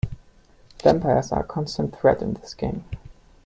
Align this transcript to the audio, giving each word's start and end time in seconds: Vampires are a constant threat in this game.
Vampires 0.83 1.31
are 1.31 1.41
a 1.41 1.47
constant 1.47 1.95
threat 1.95 2.23
in 2.23 2.33
this 2.33 2.55
game. 2.55 2.83